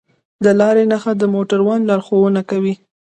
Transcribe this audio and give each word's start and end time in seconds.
د 0.43 0.45
لارې 0.59 0.83
نښه 0.91 1.11
د 1.17 1.23
موټروان 1.33 1.81
لارښوونه 1.89 2.41
کوي. 2.49 2.73